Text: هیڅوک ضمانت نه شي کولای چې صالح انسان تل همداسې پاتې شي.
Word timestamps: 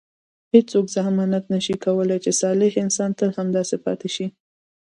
هیڅوک 0.53 0.85
ضمانت 0.95 1.43
نه 1.53 1.59
شي 1.65 1.75
کولای 1.85 2.19
چې 2.25 2.31
صالح 2.41 2.71
انسان 2.83 3.09
تل 3.19 3.29
همداسې 3.39 3.75
پاتې 3.85 4.09
شي. 4.15 4.27